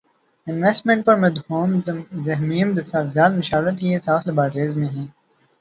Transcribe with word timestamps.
investment 0.47 1.05
پر 1.05 1.15
مدون 1.17 1.69
ضخیم 2.21 2.73
دستاویزات 2.75 3.31
مشاورت 3.33 3.79
کے 3.79 3.87
لیے 3.87 3.99
ساؤتھ 3.99 4.27
لیبارٹری 4.27 4.67
میں 4.75 4.89
ہیں 4.89 5.07